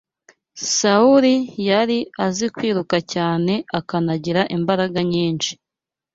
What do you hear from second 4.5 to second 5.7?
imbaraga nyinshi